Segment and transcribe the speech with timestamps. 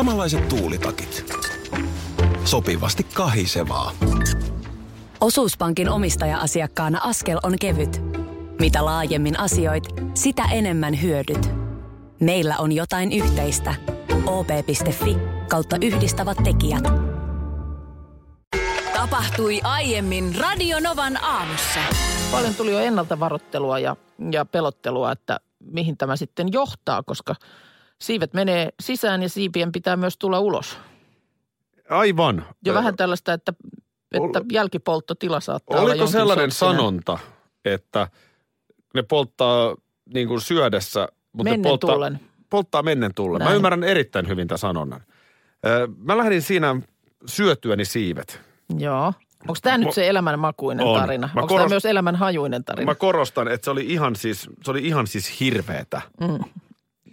[0.00, 1.34] Samanlaiset tuulitakit.
[2.44, 3.92] Sopivasti kahisevaa.
[5.20, 8.00] Osuuspankin omistaja-asiakkaana askel on kevyt.
[8.60, 9.84] Mitä laajemmin asioit,
[10.14, 11.50] sitä enemmän hyödyt.
[12.20, 13.74] Meillä on jotain yhteistä.
[14.26, 15.16] op.fi
[15.48, 16.84] kautta yhdistävät tekijät.
[18.92, 21.80] Tapahtui aiemmin Radionovan aamussa.
[22.30, 23.96] Paljon tuli jo ennalta varoittelua ja,
[24.32, 27.34] ja pelottelua, että mihin tämä sitten johtaa, koska
[28.02, 30.78] siivet menee sisään ja siipien pitää myös tulla ulos.
[31.90, 32.46] Aivan.
[32.64, 33.52] Jo vähän tällaista, että,
[34.12, 36.78] että jälkipolttotila saattaa olla Oliko sellainen sorttinen.
[36.82, 37.18] sanonta,
[37.64, 38.08] että
[38.94, 39.76] ne polttaa
[40.14, 42.20] niin kuin syödessä, mutta ne Mennen polttaa, tullen.
[42.50, 43.38] polttaa mennen tullen.
[43.38, 43.56] Mä Näin.
[43.56, 45.00] ymmärrän erittäin hyvin tämän sanonnan.
[45.96, 46.76] Mä lähdin siinä
[47.26, 48.40] syötyäni siivet.
[48.78, 49.12] Joo.
[49.40, 51.00] Onko tämä nyt se elämänmakuinen On.
[51.00, 51.30] tarina?
[51.34, 52.90] Mä Onko tämä korost- myös elämänhajuinen tarina?
[52.90, 56.00] Mä korostan, että se oli ihan siis, se oli ihan siis hirveetä.
[56.20, 56.38] Mm.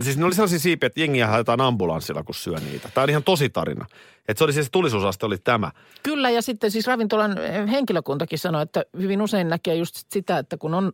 [0.02, 2.90] Siis ne oli sellaisia siipiä, että jengiä haetaan ambulanssilla, kun syö niitä.
[2.94, 3.86] Tämä on ihan tosi tarina.
[4.28, 5.72] Että se oli siis tulisuusaste oli tämä.
[6.04, 10.58] Kyllä, ja sitten siis ravintolan eh, henkilökuntakin sanoi, että hyvin usein näkee just sitä, että
[10.58, 10.92] kun on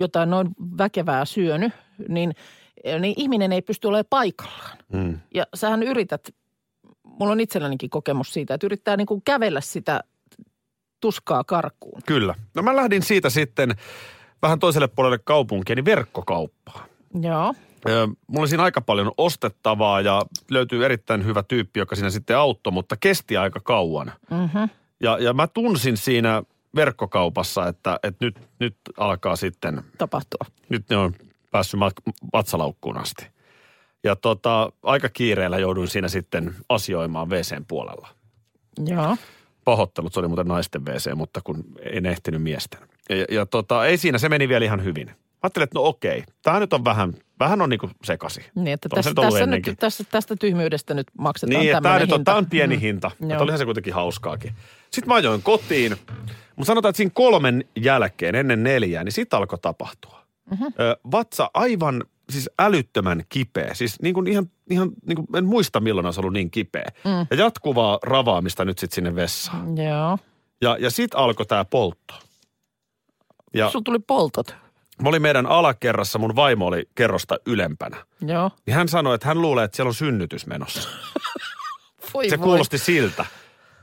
[0.00, 0.48] jotain noin
[0.78, 1.72] väkevää syönyt,
[2.08, 2.34] niin,
[3.00, 4.78] niin ihminen ei pysty olemaan paikallaan.
[4.92, 5.20] Mm.
[5.34, 6.28] Ja sähän yrität,
[7.02, 10.00] mulla on itsellänikin kokemus siitä, että yrittää niin kuin kävellä sitä
[11.00, 12.00] tuskaa karkuun.
[12.06, 12.34] Kyllä.
[12.54, 13.74] No mä lähdin siitä sitten
[14.42, 16.88] vähän toiselle puolelle kaupunkia, niin verkkokauppaan.
[17.22, 17.54] Joo.
[18.26, 22.72] Mulla oli siinä aika paljon ostettavaa ja löytyy erittäin hyvä tyyppi, joka siinä sitten auttoi,
[22.72, 24.12] mutta kesti aika kauan.
[24.30, 24.68] Mm-hmm.
[25.00, 26.42] Ja, ja mä tunsin siinä
[26.74, 30.46] verkkokaupassa, että, että nyt, nyt alkaa sitten, Tapahtua.
[30.68, 31.14] nyt ne on
[31.50, 31.80] päässyt
[32.32, 33.26] vatsalaukkuun asti.
[34.04, 38.08] Ja tota, aika kiireellä jouduin siinä sitten asioimaan WCn puolella.
[38.86, 39.16] Joo.
[39.64, 42.80] Pahoittelut, se oli muuten naisten WC, mutta kun en ehtinyt miesten.
[43.10, 45.10] Ja, ja tota, ei siinä, se meni vielä ihan hyvin.
[45.46, 48.40] Ajattelin, että no okei, tämä nyt on vähän, vähän on niinku sekasi.
[48.54, 52.34] Niin, että tässä, tässä nyt, tässä, tästä tyhmyydestä nyt maksetaan Niin, tämä nyt on, tää
[52.34, 52.80] on pieni Mm.
[52.80, 53.42] hinta, mutta Joo.
[53.42, 54.52] olihan se kuitenkin hauskaakin.
[54.90, 55.96] Sitten mä ajoin kotiin,
[56.56, 60.20] mutta sanotaan, että siinä kolmen jälkeen, ennen neljää, niin sitten alkoi tapahtua.
[60.50, 60.64] Mhm.
[60.80, 63.74] Ö, vatsa aivan, siis älyttömän kipeä.
[63.74, 66.86] Siis niin kuin ihan, ihan niin kuin, en muista milloin olisi ollut niin kipeä.
[67.04, 67.26] Mm.
[67.30, 69.78] Ja jatkuvaa ravaamista nyt sitten sinne vessaan.
[69.78, 70.18] Joo.
[70.62, 72.14] Ja, ja sitten alkoi tämä poltto.
[73.54, 74.54] Ja Sulla tuli poltot.
[75.02, 77.96] Mä olin meidän alakerrassa, mun vaimo oli kerrosta ylempänä.
[78.20, 78.50] Joo.
[78.66, 80.88] Niin hän sanoi, että hän luulee, että siellä on synnytys menossa.
[82.14, 82.44] Voi Se voi.
[82.44, 83.26] kuulosti siltä.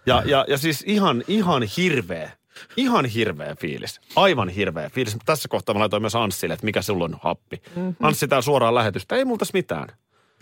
[0.05, 2.31] Ja, ja, ja siis ihan, ihan hirveä,
[2.77, 4.01] ihan hirveä fiilis.
[4.15, 5.17] Aivan hirveä fiilis.
[5.25, 7.61] Tässä kohtaa mä laitoin myös Anssille, että mikä sulla on happi.
[7.75, 7.95] Mm-hmm.
[8.01, 9.15] Anssi tää suoraan lähetystä.
[9.15, 9.87] Ei multas mitään.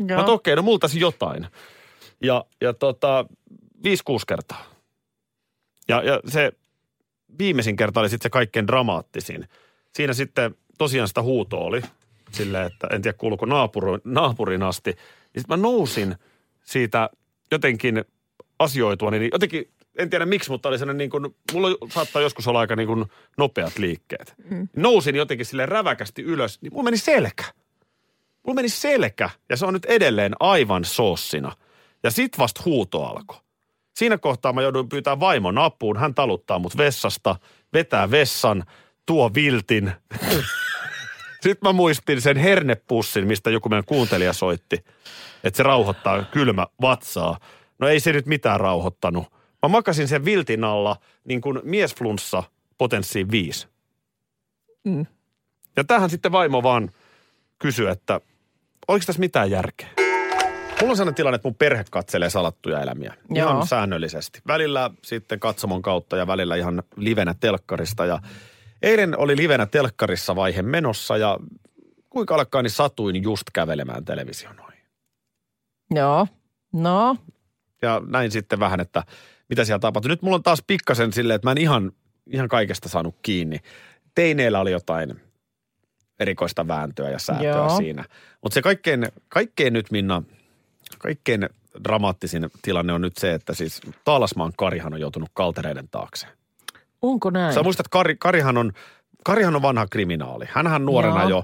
[0.08, 0.22] Joo.
[0.22, 1.48] Mä okei, no multas jotain.
[2.24, 3.26] Ja, ja tota,
[3.84, 4.64] viisi, kuusi kertaa.
[5.88, 6.52] Ja, ja se
[7.40, 9.48] viimeisin kerta oli sitten se kaikkein dramaattisin.
[9.96, 11.82] Siinä sitten tosiaan sitä huutoa oli
[12.32, 14.90] silleen, että en tiedä kuuluuko naapuri, naapurin asti.
[15.34, 16.16] Ja sitten mä nousin
[16.64, 17.10] siitä
[17.52, 18.06] jotenkin
[18.60, 22.60] asioitua, niin jotenkin, en tiedä miksi, mutta oli sellainen niin kuin, mulla saattaa joskus olla
[22.60, 23.06] aika niin kuin
[23.38, 24.34] nopeat liikkeet.
[24.50, 24.68] Mm.
[24.76, 27.44] Nousin jotenkin sille räväkästi ylös, niin mulla meni selkä.
[28.44, 31.52] Mulla meni selkä ja se on nyt edelleen aivan soossina.
[32.04, 33.38] Ja sit vasta huuto alkoi.
[33.96, 35.98] Siinä kohtaa mä jouduin pyytää vaimon apuun.
[35.98, 37.36] Hän taluttaa mut vessasta,
[37.74, 38.64] vetää vessan,
[39.06, 39.92] tuo viltin.
[41.42, 44.86] Sitten mä muistin sen hernepussin, mistä joku meidän kuuntelija soitti,
[45.44, 47.40] että se rauhoittaa kylmä vatsaa.
[47.80, 49.26] No ei se nyt mitään rauhoittanut.
[49.62, 52.44] Mä makasin sen viltin alla niin kuin miesflunssa
[52.78, 53.68] potenssiin viisi.
[54.84, 55.06] Mm.
[55.76, 56.90] Ja tähän sitten vaimo vaan
[57.60, 58.22] kysyi, että
[58.88, 59.90] oliko tässä mitään järkeä?
[60.82, 63.14] Mulla on sellainen tilanne, että mun perhe katselee salattuja elämiä.
[63.36, 63.66] Ihan Joo.
[63.66, 64.42] säännöllisesti.
[64.48, 68.06] Välillä sitten katsomon kautta ja välillä ihan livenä telkkarista.
[68.06, 68.20] Ja
[68.82, 71.40] eilen oli livenä telkkarissa vaihe menossa ja
[72.10, 74.78] kuinka alkaa, niin satuin just kävelemään television ohi.
[75.92, 76.28] Joo.
[76.74, 77.18] No,
[77.82, 79.04] Ja näin sitten vähän, että
[79.50, 80.10] mitä siellä tapahtui.
[80.10, 81.92] Nyt mulla on taas pikkasen silleen, että mä en ihan,
[82.28, 83.60] ihan kaikesta saanut kiinni.
[84.16, 85.22] Teineillä oli jotain
[86.20, 87.78] erikoista vääntöä ja säätöä Joo.
[87.78, 88.06] siinä.
[88.44, 90.24] Mutta se kaikkein, kaikkein nyt, Minna,
[91.00, 91.50] kaikkein
[91.84, 96.28] dramaattisin tilanne on nyt se, että siis Taalasmaan Karihan on joutunut kaltereiden taakse.
[97.02, 97.54] Onko näin?
[97.54, 98.72] Sä muistat, Kari, Karihan, on,
[99.24, 100.46] Karihan on vanha kriminaali.
[100.52, 101.30] Hänhän nuorena Joo.
[101.30, 101.44] jo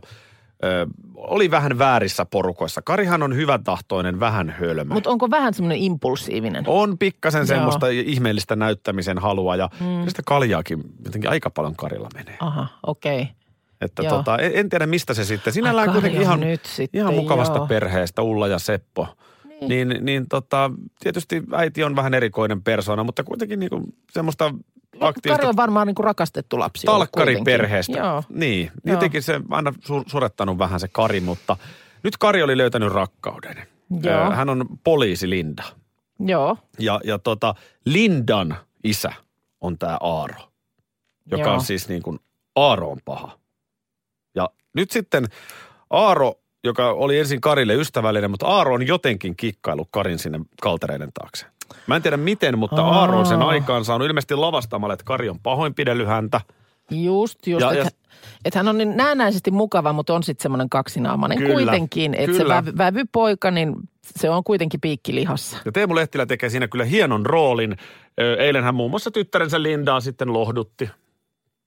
[0.64, 2.82] ö, oli vähän väärissä porukoissa.
[2.82, 4.94] Karihan on hyvän tahtoinen, vähän hölmö.
[4.94, 6.64] Mutta onko vähän semmoinen impulsiivinen?
[6.68, 7.46] On pikkasen Joo.
[7.46, 10.08] semmoista ihmeellistä näyttämisen halua ja mm.
[10.08, 12.38] sitä kaljaakin jotenkin aika paljon Karilla menee.
[12.40, 13.22] Aha, okei.
[13.22, 13.34] Okay.
[13.82, 14.18] Että Joo.
[14.18, 15.54] tota, en, en tiedä mistä se sitten.
[15.54, 17.68] Sinällään kuitenkin ihan, nyt sitten, ihan mukavasta joo.
[17.68, 19.08] perheestä, Ulla ja Seppo.
[19.62, 19.88] Niin.
[19.90, 24.54] Niin, niin tota, tietysti äiti on vähän erikoinen persona, mutta kuitenkin niin kuin semmoista
[25.00, 26.86] Kari aktiivista on varmaan niinku rakastettu lapsi.
[26.86, 27.98] talkkariperheestä.
[27.98, 28.24] Joo.
[28.30, 28.94] Niin, Joo.
[28.96, 31.58] jotenkin se aina su- surettanut vähän se Kari, mutta
[32.04, 33.68] nyt Kari oli löytänyt rakkauden.
[34.04, 34.32] Joo.
[34.32, 35.64] Hän on poliisi Linda.
[36.20, 36.58] Joo.
[36.80, 37.56] Ja, ja tota,
[37.86, 39.12] Lindan isä
[39.62, 40.52] on tämä Aaro,
[41.32, 41.54] joka Joo.
[41.54, 42.20] on siis niin kuin,
[42.56, 43.40] Aaro on paha.
[44.36, 45.26] Ja nyt sitten
[45.90, 46.34] Aaro,
[46.64, 51.46] joka oli ensin Karille ystävällinen, mutta Aaro on jotenkin kikkailu Karin sinne kaltereiden taakse.
[51.88, 53.00] Mä en tiedä miten, mutta Aa.
[53.00, 56.42] Aaro on sen aikaan saanut ilmeisesti lavastamalla, että Kari on pahoinpidellyt häntä.
[56.92, 57.62] Just, just.
[57.62, 61.54] Ja- Että ja- et hän on niin näennäisesti mukava, mutta on sitten semmoinen kaksinaamainen Kyllä,
[61.54, 62.14] kuitenkin.
[62.14, 65.58] Että se vävy, vävypoika, niin se on kuitenkin piikkilihassa.
[65.66, 67.78] Ja Teemu Lehtilä tekee siinä kyllä hienon roolin.
[68.40, 70.90] Eilen hän muun muassa tyttärensä Lindaa sitten lohdutti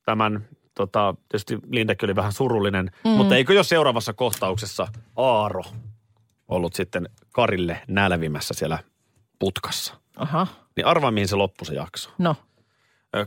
[0.04, 0.44] tämän.
[0.74, 3.10] Tota, tietysti Lindakin oli vähän surullinen, mm.
[3.10, 5.62] mutta eikö jo seuraavassa kohtauksessa Aaro
[6.48, 8.78] ollut sitten Karille nälvimässä siellä
[9.40, 9.94] putkassa.
[10.16, 10.46] Aha,
[10.76, 12.10] Niin arvaa, mihin se loppui se jakso.
[12.18, 12.36] no.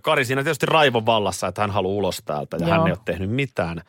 [0.02, 2.78] Kari siinä tietysti raivon vallassa, että hän haluaa ulos täältä ja Joo.
[2.78, 3.82] hän ei ole tehnyt mitään.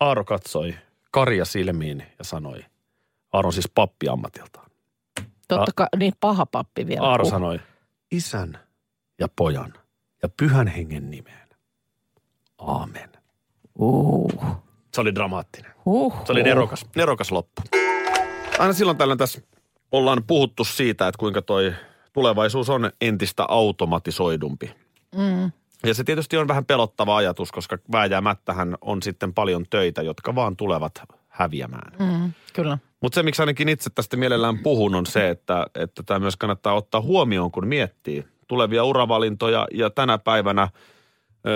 [0.00, 0.74] Aaro katsoi
[1.10, 2.64] Karia silmiin ja sanoi,
[3.32, 4.70] Aaro on siis pappi ammatiltaan.
[5.48, 7.06] Totta kai, niin paha pappi vielä.
[7.06, 7.30] Aaro Uh.
[7.30, 7.60] sanoi,
[8.10, 8.58] isän
[9.18, 9.74] ja pojan
[10.22, 11.48] ja pyhän hengen nimeen.
[12.58, 13.10] Aamen.
[13.78, 14.32] Uh.
[14.94, 15.72] Se oli dramaattinen.
[15.86, 16.24] Uh.
[16.24, 17.62] Se oli nerokas, nerokas loppu.
[18.58, 19.40] Aina silloin tällöin tässä
[19.96, 21.74] ollaan puhuttu siitä, että kuinka toi
[22.12, 24.74] tulevaisuus on entistä automatisoidumpi.
[25.16, 25.52] Mm.
[25.86, 30.56] Ja se tietysti on vähän pelottava ajatus, koska vääjäämättähän on sitten paljon töitä, jotka vaan
[30.56, 31.92] tulevat häviämään.
[31.98, 32.32] Mm.
[32.52, 32.78] Kyllä.
[33.00, 36.74] Mutta se, miksi ainakin itse tästä mielellään puhun, on se, että, että tämä myös kannattaa
[36.74, 39.66] ottaa huomioon, kun miettii tulevia uravalintoja.
[39.72, 40.68] Ja tänä päivänä,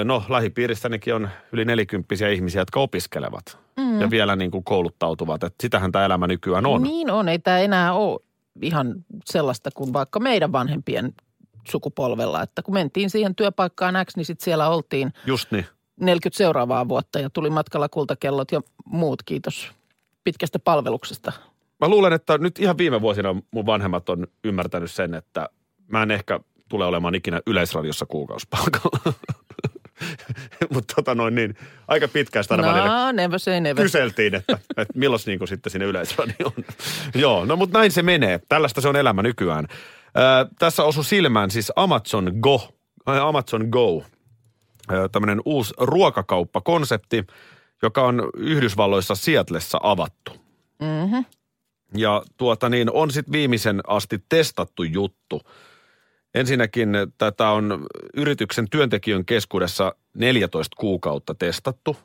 [0.05, 4.01] no lähipiirissänikin on yli nelikymppisiä ihmisiä, jotka opiskelevat mm.
[4.01, 5.45] ja vielä niin kuin kouluttautuvat.
[5.45, 6.83] Että sitähän tämä elämä nykyään on.
[6.83, 8.21] Niin on, ei tämä enää ole
[8.63, 11.13] ihan sellaista kuin vaikka meidän vanhempien
[11.69, 15.67] sukupolvella, että kun mentiin siihen työpaikkaan X, niin sitten siellä oltiin Just niin.
[16.01, 19.71] 40 seuraavaa vuotta ja tuli matkalla kultakellot ja muut, kiitos
[20.25, 21.33] pitkästä palveluksesta.
[21.81, 25.49] Mä luulen, että nyt ihan viime vuosina mun vanhemmat on ymmärtänyt sen, että
[25.87, 29.13] mä en ehkä tule olemaan ikinä yleisradiossa kuukausipalkalla.
[30.75, 31.55] Mutta tota noin niin,
[31.89, 33.83] aika pitkään sitä No, never say never.
[33.85, 36.53] kyseltiin, että, että milloin niin kuin sitten sinne yleisradioon.
[37.15, 38.41] Joo, no mutta näin se menee.
[38.49, 39.67] Tällaista se on elämä nykyään.
[39.71, 42.69] Ö, tässä osui silmään siis Amazon Go,
[43.07, 44.03] Amazon Go,
[45.13, 47.27] tämmöinen uusi ruokakauppakonsepti,
[47.83, 50.33] joka on Yhdysvalloissa Seattleissa avattu.
[50.81, 51.25] Mm-hmm.
[51.95, 55.43] Ja tuota niin, on sitten viimeisen asti testattu juttu.
[56.39, 56.89] Ensinnäkin
[57.19, 61.97] tätä on yrityksen työntekijön keskuudessa 14 kuukautta testattu,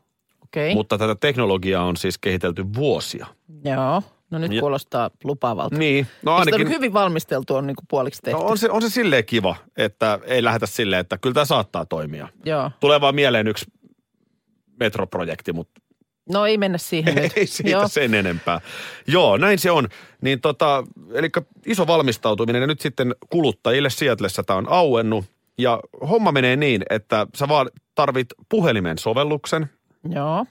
[0.43, 3.27] Okei, mutta tätä teknologiaa on siis kehitelty vuosia.
[3.65, 4.01] joo.
[4.31, 5.77] No nyt Ja- kuulostaa lupaavalta.
[5.77, 6.67] Niin, no Ainakin...
[6.67, 8.39] on hyvin valmisteltu on niin kuin puoliksi tehty.
[8.39, 11.85] No on se, on se silleen kiva, että ei lähdetä silleen, että kyllä tämä saattaa
[11.85, 12.27] toimia.
[12.45, 12.71] Joo.
[12.79, 13.65] Tulee vaan mieleen yksi
[14.79, 15.81] metroprojekti, mutta
[16.29, 17.33] No ei mennä siihen nyt.
[17.37, 17.87] ei siitä Joo.
[17.87, 18.61] sen enempää.
[19.07, 19.87] Joo, näin se on.
[20.21, 20.83] Niin tota,
[21.13, 21.29] eli
[21.65, 25.25] iso valmistautuminen ja nyt sitten kuluttajille Seattleissa tämä on auennut.
[25.57, 25.79] Ja
[26.09, 29.69] homma menee niin, että sä vaan tarvit puhelimen sovelluksen
[30.09, 30.45] Joo.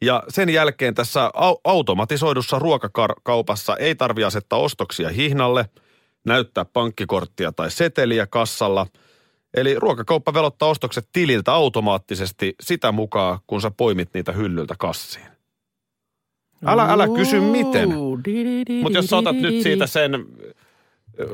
[0.00, 5.68] ja sen jälkeen tässä au- automatisoidussa ruokakaupassa ei tarvi asettaa ostoksia hihnalle,
[6.24, 8.86] näyttää pankkikorttia tai seteliä kassalla.
[9.54, 15.26] Eli ruokakauppa velottaa ostokset tililtä automaattisesti sitä mukaan, kun sä poimit niitä hyllyltä kassiin.
[16.66, 17.88] Älä, älä kysy miten.
[17.88, 20.26] Mutta jos di, sä otat di, nyt siitä sen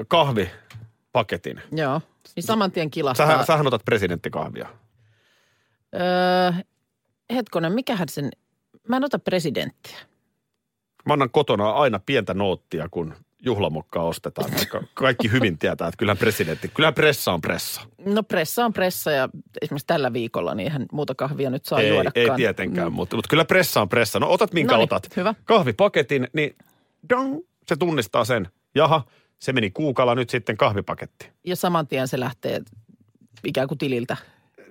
[0.09, 1.61] kahvipaketin.
[1.73, 2.01] Joo,
[2.37, 3.27] niin saman tien kilahtaa.
[3.27, 4.69] Sähän, sähän otat presidenttikahvia.
[5.95, 6.53] Öö,
[7.35, 8.31] hetkonen, mikähän sen...
[8.89, 9.99] Mä en ota presidenttiä.
[11.07, 14.51] Mä annan kotona aina pientä noottia, kun juhlamokkaa ostetaan.
[14.57, 17.81] Vaikka kaikki hyvin tietää, että kyllähän presidentti, kyllähän pressa on pressa.
[18.05, 19.29] No pressa on pressa ja
[19.63, 22.31] esimerkiksi tällä viikolla niin eihän muuta kahvia nyt saa ei, juodakaan.
[22.31, 24.21] ei tietenkään, mutta, mutta kyllä pressa on pressa.
[24.21, 25.17] No otat minkä Noniin, otat.
[25.17, 25.35] hyvä.
[25.45, 26.57] Kahvipaketin, niin
[27.11, 28.49] dong, se tunnistaa sen.
[28.75, 29.05] Jaha,
[29.39, 31.31] se meni kuukalla nyt sitten kahvipaketti.
[31.45, 32.61] Ja saman tien se lähtee
[33.45, 34.17] ikään kuin tililtä.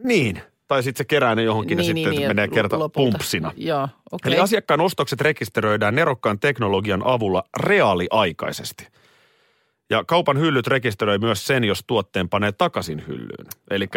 [0.04, 0.42] Niin.
[0.68, 3.12] Tai sitten se kerää ne johonkin ja sitten ja menee kerta lopulta.
[3.12, 3.52] pumpsina.
[3.56, 4.34] Joo, okei.
[4.34, 8.88] Eli asiakkaan ostokset rekisteröidään nerokkaan teknologian avulla reaaliaikaisesti.
[9.90, 13.48] Ja kaupan hyllyt rekisteröi myös sen, jos tuotteen panee takaisin hyllyyn.
[13.70, 13.92] Eli nyt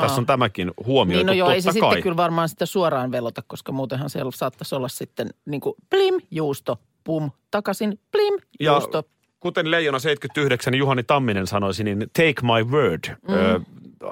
[0.00, 1.72] tässä on tämäkin huomioitu Niin no joo, ei se kai.
[1.80, 6.20] sitten kyllä varmaan sitä suoraan velota, koska muutenhan siellä saattaisi olla sitten niin kuin plim,
[6.30, 9.02] juusto, pum, takaisin, plim, Ja juusto.
[9.40, 13.16] kuten Leijona 79 Juhani Tamminen sanoisi, niin take my word.
[13.28, 13.34] Mm.
[13.34, 13.60] Ö,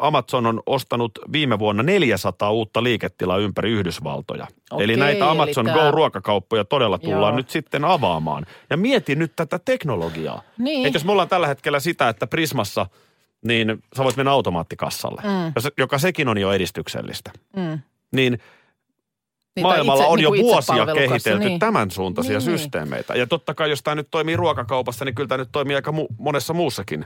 [0.00, 4.46] Amazon on ostanut viime vuonna 400 uutta liiketilaa ympäri Yhdysvaltoja.
[4.70, 7.36] Okei, eli näitä eli Amazon tää- Go-ruokakauppoja todella tullaan Joo.
[7.36, 8.46] nyt sitten avaamaan.
[8.70, 10.42] Ja mieti nyt tätä teknologiaa.
[10.58, 10.86] Niin.
[10.86, 12.86] Että jos me ollaan tällä hetkellä sitä, että Prismassa,
[13.44, 15.46] niin sä voit mennä automaattikassalle, Mm.
[15.46, 17.30] joka, se- joka sekin on jo edistyksellistä.
[17.56, 17.78] Mm.
[18.12, 18.38] Niin
[19.62, 21.58] maailmalla itse- on jo niin kuin vuosia itsepalvelukassa, kehitelty niin.
[21.58, 22.58] tämän suuntaisia Niin, niin.
[22.58, 23.14] systeemeitä.
[23.14, 26.14] Ja totta kai, jos tämä nyt toimii ruokakaupassa, niin kyllä tämä nyt toimii aika mu-
[26.18, 27.04] monessa muussakin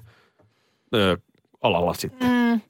[0.94, 1.16] ö,
[1.62, 2.28] alalla sitten.
[2.28, 2.60] Mm.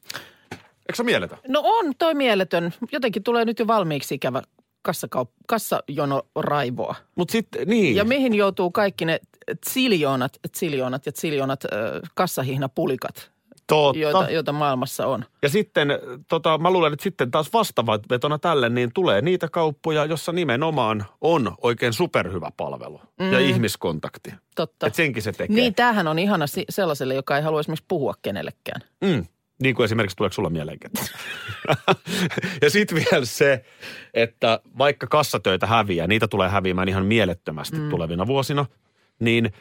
[0.93, 1.39] Eikö se mielletä?
[1.49, 2.75] No on toi mieletön.
[2.93, 4.43] Jotenkin tulee nyt jo valmiiksi ikävä
[4.89, 6.95] kassakaup- kassajono raivoa.
[7.17, 7.97] Mutta sitten, niin.
[7.97, 9.21] Ja mihin joutuu kaikki ne
[9.71, 11.69] ziljoonat, ziljoonat ja ziljoonat ö,
[12.15, 13.31] kassahihnapulikat,
[13.67, 13.99] Totta.
[13.99, 15.25] joita, joita maailmassa on.
[15.43, 15.89] Ja sitten,
[16.29, 21.55] tota, mä luulen, että sitten taas vastavetona tälle, niin tulee niitä kauppoja, jossa nimenomaan on
[21.63, 23.33] oikein superhyvä palvelu mm.
[23.33, 24.35] ja ihmiskontakti.
[24.57, 24.87] Totta.
[24.87, 25.57] Et senkin se tekee.
[25.57, 28.81] Niin, tämähän on ihana si- sellaiselle, joka ei halua esimerkiksi puhua kenellekään.
[29.01, 29.27] Mm.
[29.62, 30.78] Niin kuin esimerkiksi tuleeko sulla mieleen
[32.62, 33.64] ja sitten vielä se,
[34.14, 37.90] että vaikka kassatöitä häviää, niitä tulee häviämään ihan mielettömästi mm.
[37.90, 38.66] tulevina vuosina,
[39.19, 39.52] niin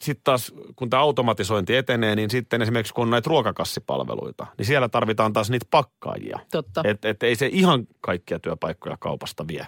[0.00, 4.88] sitten taas kun tämä automatisointi etenee, niin sitten esimerkiksi kun on näitä ruokakassipalveluita, niin siellä
[4.88, 6.38] tarvitaan taas niitä pakkaajia.
[6.52, 6.82] Totta.
[6.84, 9.66] Et, et ei se ihan kaikkia työpaikkoja kaupasta vie.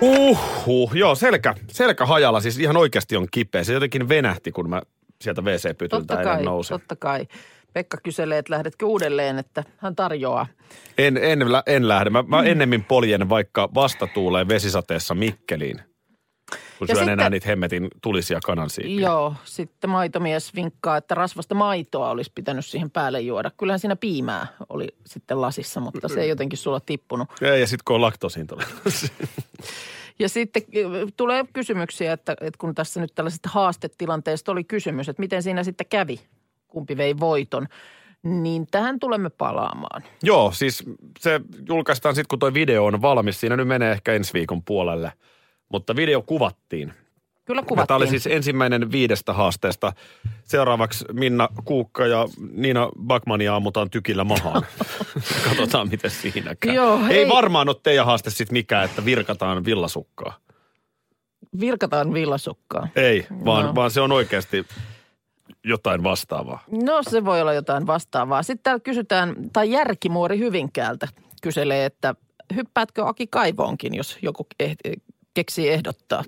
[0.00, 3.64] Uhuh, joo, selkä, selkä hajalla siis ihan oikeasti on kipeä.
[3.64, 4.82] Se jotenkin venähti, kun mä
[5.20, 6.74] sieltä WC-pytyltä eilen nousin.
[6.74, 7.26] totta kai.
[7.74, 10.46] Pekka kyselee, että lähdetkö uudelleen, että hän tarjoaa.
[10.98, 12.10] En, en, en lähde.
[12.10, 15.76] Mä, mä ennemmin poljen vaikka vastatuuleen vesisateessa Mikkeliin,
[16.78, 19.00] kun Ja syön sitten- enää niitä hemmetin tulisia kanansiipiä.
[19.00, 23.50] Joo, sitten maitomies vinkkaa, että rasvasta maitoa olisi pitänyt siihen päälle juoda.
[23.58, 27.28] Kyllähän siinä piimää oli sitten lasissa, mutta se ei jotenkin sulla tippunut.
[27.42, 28.46] Ei, ja sitten kun on laktosiin
[30.18, 30.62] Ja sitten
[31.16, 35.86] tulee kysymyksiä, että, että kun tässä nyt tällaisesta haastetilanteesta oli kysymys, että miten siinä sitten
[35.90, 36.20] kävi,
[36.74, 37.66] kumpi vei voiton,
[38.22, 40.02] niin tähän tulemme palaamaan.
[40.22, 40.82] Joo, siis
[41.20, 43.40] se julkaistaan sitten, kun toi video on valmis.
[43.40, 45.12] Siinä nyt menee ehkä ensi viikon puolelle.
[45.68, 46.92] Mutta video kuvattiin.
[47.44, 47.86] Kyllä kuvattiin.
[47.86, 49.92] Tämä oli siis ensimmäinen viidestä haasteesta.
[50.44, 54.62] Seuraavaksi Minna Kuukka ja Niina Bakmania ammutaan tykillä mahaan.
[55.48, 56.74] Katsotaan, miten siinä käy.
[56.74, 60.38] Joo, ei, ei- varmaan ole teidän haaste sitten mikään, että virkataan villasukkaa.
[61.60, 62.88] Virkataan villasukkaa.
[62.96, 63.74] Ei, vaan, No.
[63.74, 64.66] vaan se on oikeasti
[65.64, 66.64] jotain vastaavaa.
[66.70, 68.42] No se voi olla jotain vastaavaa.
[68.42, 71.08] Sitten täällä kysytään, tai Järkimuori Hyvinkäältä
[71.42, 72.14] kyselee, että
[72.54, 74.46] hyppäätkö Aki Kaivoonkin, jos joku
[75.34, 76.24] keksii ehdottaa.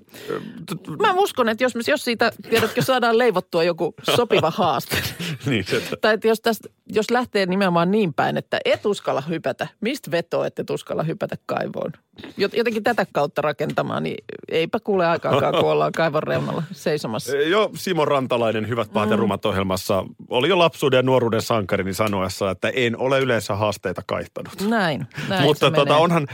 [0.99, 4.97] Mä uskon, että jos, jos siitä, tiedätkö, saadaan leivottua joku sopiva haaste.
[5.45, 5.65] niin,
[6.01, 10.43] tai että jos, tästä, jos lähtee nimenomaan niin päin, että et uskalla hypätä, mistä vetoo,
[10.43, 11.91] että et uskalla hypätä kaivoon?
[12.23, 17.37] Jot- Jotenkin tätä kautta rakentamaan, niin eipä kuule aikaakaan, kun ollaan kaivon reunalla seisomassa.
[17.37, 22.51] jo Simo Rantalainen Hyvät pahat ja rumat ohjelmassa oli jo lapsuuden ja nuoruuden sankarini sanoessa,
[22.51, 24.61] että en ole yleensä haasteita kaihtanut.
[24.69, 26.01] Näin, näin Mutta tota, menee.
[26.01, 26.27] onhan,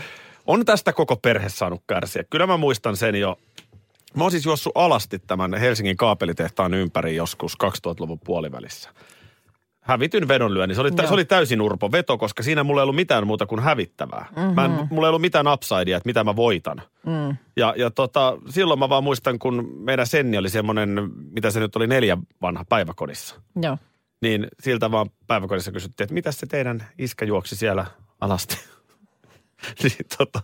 [0.47, 2.23] on tästä koko perhe saanut kärsiä.
[2.29, 3.39] Kyllä mä muistan sen jo.
[4.15, 8.89] Mä oon siis juossut alasti tämän Helsingin kaapelitehtaan ympäri joskus 2000-luvun puolivälissä.
[9.81, 10.75] Hävityn vedonlyönnin.
[10.75, 11.07] Se oli, Joo.
[11.07, 14.25] se oli täysin urpo veto, koska siinä mulla ei ollut mitään muuta kuin hävittävää.
[14.35, 14.55] Mm-hmm.
[14.55, 16.81] Mä en, mulla ei ollut mitään upsidea, että mitä mä voitan.
[17.05, 17.37] Mm.
[17.57, 21.75] Ja, ja tota, silloin mä vaan muistan, kun meidän Senni oli semmoinen, mitä se nyt
[21.75, 23.35] oli, neljä vanha päiväkodissa.
[23.61, 23.77] Joo.
[24.21, 27.85] Niin siltä vaan päiväkodissa kysyttiin, että mitä se teidän iskä juoksi siellä
[28.21, 28.72] alasti?
[29.83, 30.39] Niin, tota,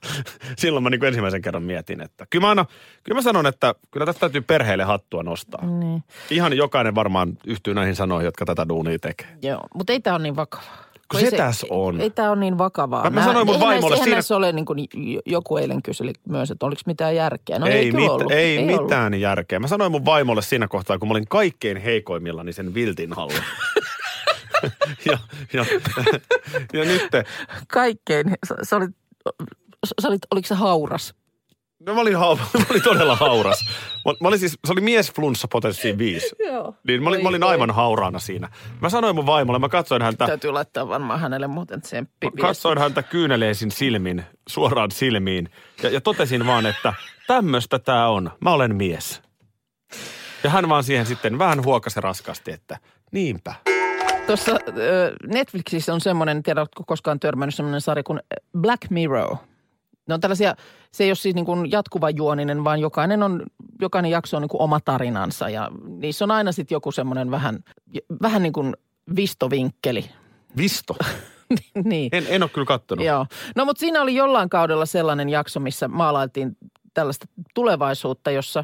[0.58, 2.66] silloin mä niin ensimmäisen kerran mietin, että kyllä mä, aina,
[3.04, 5.66] kyllä mä sanon, että kyllä tästä täytyy perheelle hattua nostaa.
[5.66, 6.04] Niin.
[6.30, 9.28] Ihan jokainen varmaan yhtyy näihin sanoihin, jotka tätä duunia tekee.
[9.42, 10.90] Joo, mutta ei tämä ole niin vakavaa.
[11.12, 12.02] Kun Ei se tässä on.
[12.02, 13.04] Ei tämä ole niin vakavaa.
[13.04, 14.88] Mä- mä sanoin mun eihän vaimolle näissä, siinä- näissä ole niin kuin
[15.26, 17.60] joku eilen kyseli myös, että oliko mitään järkeä.
[17.60, 18.32] No ei, ei, mit, ollut.
[18.32, 18.82] ei, ollut.
[18.82, 19.60] mitään järkeä.
[19.60, 23.34] Mä sanoin mun vaimolle siinä kohtaa, kun mä olin kaikkein heikoimmillani sen viltin alla.
[25.06, 25.18] ja,
[25.54, 25.66] ja,
[26.74, 27.10] ja nyt
[27.68, 28.28] Kaikkein.
[28.48, 28.96] Sä, sä olit,
[30.01, 31.13] sä olit, oliko se hauras?
[31.86, 33.65] No mä olin, hau, mä olin todella hauras.
[34.05, 36.36] Mä, mä olin siis, se oli mies flunssa potenssiin viisi.
[36.48, 36.74] Joo.
[36.88, 38.50] Niin mä olin, mä olin aivan hauraana siinä.
[38.81, 42.27] Mä sanoin mun vaimolle, mä katsoin häntä, Täytyy laittaa varmaan hänelle muuten tsemppi.
[42.27, 45.50] mä katsoin häntä kyyneleisin silmin, suoraan silmiin.
[45.83, 46.93] Ja, ja totesin vaan, että
[47.27, 48.31] tämmöistä tää on.
[48.39, 49.21] Mä olen mies.
[50.43, 52.77] Ja hän vaan siihen sitten vähän huokasi raskasti, että
[53.12, 53.53] niinpä.
[54.29, 54.59] Tuossa
[55.27, 58.19] Netflixissä on semmoinen, en tiedä, oletko koskaan törmännyt semmoinen sarja kuin
[58.57, 59.36] Black Mirror.
[60.07, 60.55] Ne on tällaisia,
[60.91, 63.43] se ei ole siis niin kuin jatkuva juoninen, vaan jokainen, on,
[63.81, 65.50] jokainen jakso on niin kuin oma tarinansa.
[65.50, 67.59] Ja niissä on aina sitten joku semmoinen vähän,
[68.21, 68.75] vähän niin kuin
[69.15, 70.05] vistovinkkeli.
[70.57, 70.95] Visto.
[71.83, 72.09] niin.
[72.12, 73.05] En, en ole kyllä kattonut.
[73.05, 73.25] Joo.
[73.55, 76.57] No mutta siinä oli jollain kaudella sellainen jakso, missä maalailtiin
[76.93, 78.63] tällaista tulevaisuutta, jossa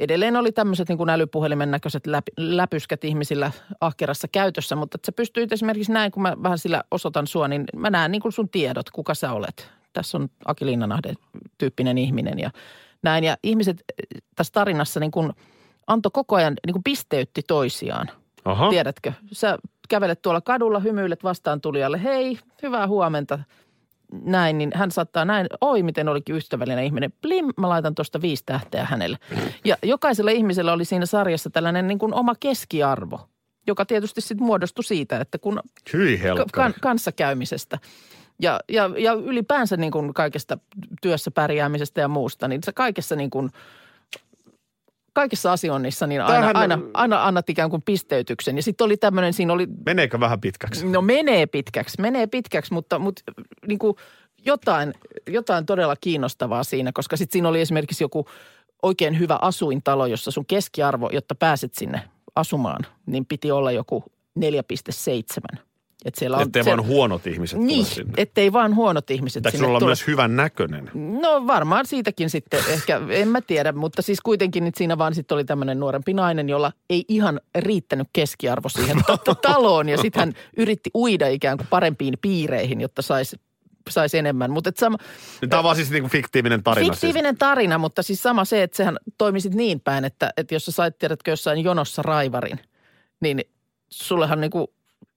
[0.00, 5.12] edelleen oli tämmöiset niin kuin älypuhelimen näköiset läpi, läpyskät ihmisillä ahkerassa käytössä, mutta että sä
[5.12, 8.48] pystyit esimerkiksi näin, kun mä vähän sillä osoitan sua, niin mä näen niin kuin sun
[8.48, 9.70] tiedot, kuka sä olet.
[9.92, 11.14] Tässä on Aki Linnanahde
[11.58, 12.50] tyyppinen ihminen ja
[13.02, 13.24] näin.
[13.24, 15.32] Ja ihmiset eh, tässä tarinassa niin kuin
[15.86, 18.10] antoi koko ajan, niin kuin pisteytti toisiaan.
[18.44, 18.70] Aha.
[18.70, 19.12] Tiedätkö?
[19.32, 23.38] Sä kävelet tuolla kadulla, hymyilet vastaan tulijalle, hei, hyvää huomenta.
[24.12, 27.12] Näin, niin hän saattaa näin, oi miten olikin ystävällinen ihminen.
[27.22, 29.18] Plim, mä laitan tuosta viisi tähteä hänelle.
[29.64, 33.28] Ja jokaisella ihmisellä oli siinä sarjassa tällainen niin kuin oma keskiarvo,
[33.66, 35.60] joka tietysti sitten muodostui siitä, että kun
[36.52, 37.78] kan, kanssakäymisestä
[38.40, 40.58] ja, ja, ja ylipäänsä niin kuin kaikesta
[41.02, 43.50] työssä pärjäämisestä ja muusta, niin sä kaikessa niin kuin,
[45.16, 48.56] kaikessa asioinnissa niin aina, Tämähän- aina, aina annat ikään kuin pisteytyksen.
[48.56, 50.86] Ja sitten oli tämmöinen, siinä oli Meneekö vähän pitkäksi?
[50.86, 53.22] No menee pitkäksi, menee pitkäksi, mutta, mutta
[53.66, 53.96] niin kuin
[54.46, 54.94] jotain,
[55.26, 58.26] jotain todella kiinnostavaa siinä, koska sitten siinä oli esimerkiksi joku
[58.82, 62.00] oikein hyvä asuintalo, jossa sun keskiarvo, jotta pääset sinne
[62.34, 64.04] asumaan, niin piti olla joku
[64.40, 65.58] 4,7.
[66.04, 68.12] Että siellä on, Ettei siellä- vaan huonot ihmiset niin, tule sinne.
[68.16, 69.88] ettei vaan huonot ihmiset Pitääkö sinne olla tule.
[69.88, 70.90] myös hyvän näköinen?
[71.20, 75.34] No varmaan siitäkin sitten ehkä, en mä tiedä, mutta siis kuitenkin nyt siinä vaan sitten
[75.34, 78.96] oli tämmöinen nuorempi nainen, jolla ei ihan riittänyt keskiarvo siihen
[79.42, 83.36] taloon ja sitten hän yritti uida ikään kuin parempiin piireihin, jotta saisi
[83.90, 84.50] sais enemmän.
[84.50, 84.96] Mutta et sama,
[85.48, 86.92] Tämä on vaan siis niinku fiktiivinen tarina.
[86.92, 90.72] fiktiivinen tarina, mutta siis sama se, että sehän toimisit niin päin, että, että jos sä
[90.72, 92.58] sait tiedätkö jossain jonossa raivarin,
[93.20, 93.40] niin
[93.90, 94.72] sullehan niinku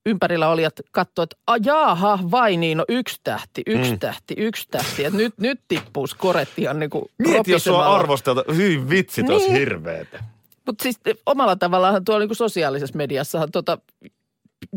[0.06, 3.98] ympärillä olijat katsoivat, että "A, jaaha, vai niin, no yksi tähti, yksi mm.
[3.98, 5.04] tähti, yksi tähti.
[5.04, 7.28] Et nyt, nyt tippuu skoret ihan niinku Siis.
[7.32, 8.00] Mieti, jos sua ropisemalla.
[8.00, 8.44] arvostelta.
[8.56, 9.38] Hyi vitsi, niin.
[9.38, 9.52] Niin.
[9.52, 10.24] hirveetä.
[10.66, 13.78] Mutta siis omalla tavallaan tuolla niinku sosiaalisessa mediassahan tota,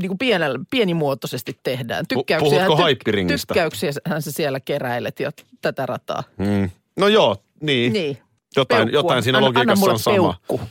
[0.02, 2.06] niinku pienellä, pienimuotoisesti tehdään.
[2.08, 3.54] Tykkäyksiä, puhutko haippiringistä?
[3.54, 6.24] Tykkäyksiä hän se siellä keräilet ja tätä rataa.
[6.38, 6.70] Mm.
[6.98, 7.94] No joo, niin.
[7.94, 8.18] Niin.
[8.56, 10.16] Jotain, jotain siinä Anna- logiikassa anna on sama.
[10.48, 10.62] peukku.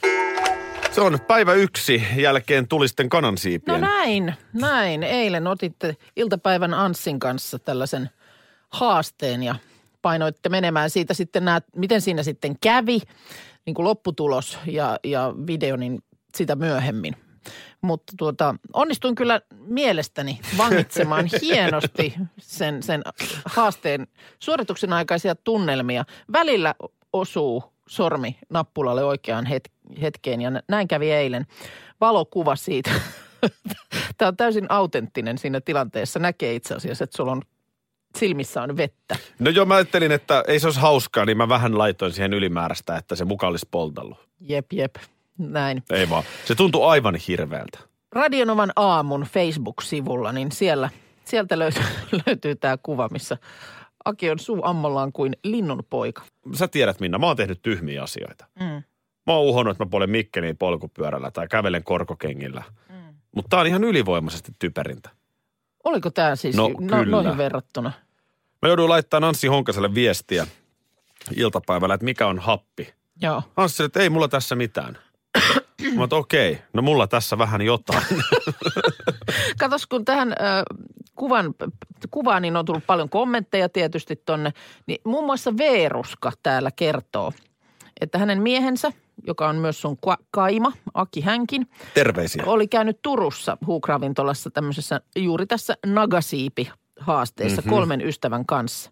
[0.92, 3.80] Se on päivä yksi jälkeen tuli sitten No kanansiipien.
[3.80, 5.02] näin, näin.
[5.02, 8.10] Eilen otitte iltapäivän Anssin kanssa tällaisen
[8.68, 9.54] haasteen ja
[10.02, 13.00] painoitte menemään siitä sitten nämä, miten siinä sitten kävi,
[13.66, 16.02] niin kuin lopputulos ja, ja video, niin
[16.34, 17.16] sitä myöhemmin.
[17.82, 23.02] Mutta tuota, onnistuin kyllä mielestäni vangitsemaan hienosti sen, sen
[23.44, 24.06] haasteen
[24.38, 26.04] suorituksen aikaisia tunnelmia.
[26.32, 26.74] Välillä
[27.12, 29.72] osuu sormi nappulalle oikeaan het-
[30.02, 31.46] hetkeen ja näin kävi eilen.
[32.00, 32.90] Valokuva siitä.
[34.18, 36.18] Tämä on täysin autenttinen siinä tilanteessa.
[36.18, 37.42] Näkee itse asiassa, että sulla on
[38.18, 39.16] silmissä on vettä.
[39.38, 42.96] No joo, mä ajattelin, että ei se olisi hauskaa, niin mä vähän laitoin siihen ylimääräistä,
[42.96, 44.18] että se muka olisi poltellut.
[44.40, 44.94] Jep, jep.
[45.38, 45.82] Näin.
[45.90, 46.22] Ei vaan.
[46.44, 47.78] Se tuntui aivan hirveältä.
[48.12, 50.90] Radionovan aamun Facebook-sivulla, niin siellä,
[51.24, 51.82] sieltä löytyy,
[52.26, 53.36] löytyy tämä kuva, missä
[54.04, 56.22] Aki on suu ammollaan kuin linnun poika.
[56.54, 58.46] Sä tiedät, Minna, mä oon tehnyt tyhmiä asioita.
[58.60, 58.82] Mm.
[59.26, 62.62] Mä oon uhonnut, että mä polen Mikkeliin polkupyörällä tai kävelen korkokengillä.
[62.88, 63.14] Mm.
[63.36, 65.10] Mutta tää on ihan ylivoimaisesti typerintä.
[65.84, 67.04] Oliko tämä siis No, no, kyllä.
[67.04, 67.92] noihin verrattuna?
[68.62, 70.46] Mä jouduin laittamaan Anssi Honkaselle viestiä
[71.36, 72.94] iltapäivällä, että mikä on happi.
[73.22, 73.42] Joo.
[73.56, 74.98] Anssi, että ei mulla tässä mitään.
[75.96, 78.02] Mä okei, okay, no mulla tässä vähän jotain.
[79.60, 80.34] Katos, kun tähän ö,
[81.14, 81.54] kuvan,
[82.10, 84.52] kuvaan niin on tullut paljon kommentteja tietysti tonne,
[84.86, 87.32] niin muun muassa Veeruska täällä kertoo,
[88.00, 88.92] että hänen miehensä,
[89.26, 92.42] joka on myös sun ka- kaima, Aki Hänkin, Terveisiä.
[92.46, 97.70] oli käynyt Turussa huukravintolassa tämmöisessä juuri tässä Nagasiipi-haasteessa mm-hmm.
[97.70, 98.90] kolmen ystävän kanssa.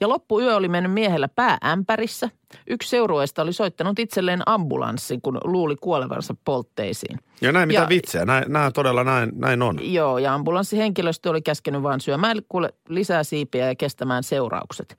[0.00, 2.30] Ja loppuyö oli mennyt miehellä pääämpärissä.
[2.66, 7.18] Yksi seurueista oli soittanut itselleen ambulanssin, kun luuli kuolevansa poltteisiin.
[7.40, 9.92] Ja näin mitä Ja- vitsejä, näin, näin todella näin, näin on.
[9.92, 14.98] Joo, ja ambulanssihenkilöstö oli käskenyt vaan syömään kuule lisää siipiä ja kestämään seuraukset.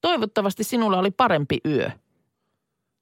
[0.00, 1.90] Toivottavasti sinulla oli parempi yö.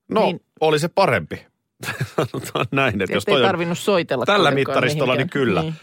[0.08, 1.46] No, Niin- oli se parempi.
[2.16, 4.26] Sanotaan näin, että jos ei toi on tarvinnut soitella.
[4.26, 5.62] tällä mittaristolla, niin kyllä.
[5.62, 5.74] Niin.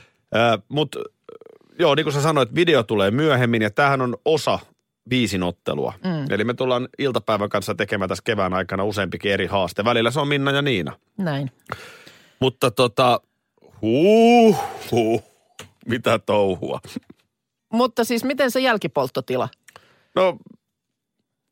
[0.70, 1.00] Mutta
[1.80, 4.60] joo, niin kuin sä sanoit, video tulee myöhemmin ja tämähän on osa
[5.10, 5.94] viisinottelua.
[6.04, 6.26] Mm.
[6.34, 9.86] Eli me tullaan iltapäivän kanssa tekemään tässä kevään aikana useampikin eri haaste.
[9.86, 10.92] Välillä se on Minna ja Niina.
[11.18, 11.52] Näin.
[12.40, 13.22] Mutta tota,
[13.82, 14.58] huh,
[14.92, 15.24] huh,
[15.86, 16.80] mitä touhua.
[17.74, 19.50] Mutta siis miten se jälkipolttotila?
[20.16, 20.38] No,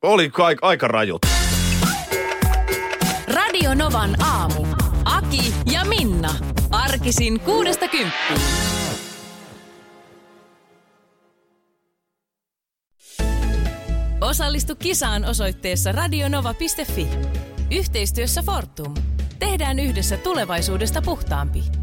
[0.02, 1.22] oli kai, aika rajut.
[3.64, 4.66] Radio Novan aamu.
[5.06, 6.36] Aki ja Minna.
[6.72, 8.42] Arkisin kuudesta kymppiin.
[14.22, 17.08] Osallistu kisaan osoitteessa radionova.fi.
[17.72, 18.94] Yhteistyössä Fortum.
[19.40, 21.83] Tehdään yhdessä tulevaisuudesta puhtaampi.